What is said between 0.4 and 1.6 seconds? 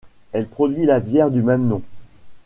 produit la bière du